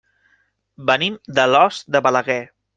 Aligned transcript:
Venim 0.91 1.19
d'Alòs 1.41 1.85
de 1.97 2.05
Balaguer. 2.09 2.43